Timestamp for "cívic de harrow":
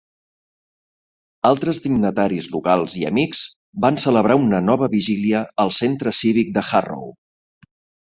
6.25-7.11